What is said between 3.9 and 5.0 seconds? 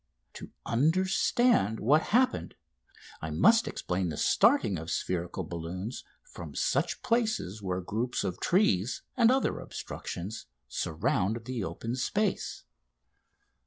the starting of